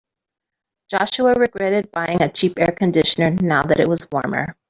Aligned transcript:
Joshua 0.89 1.35
regretted 1.35 1.91
buying 1.91 2.23
a 2.23 2.31
cheap 2.31 2.57
air 2.57 2.73
conditioner 2.75 3.37
now 3.39 3.61
that 3.61 3.79
it 3.79 3.87
was 3.87 4.07
warmer. 4.11 4.55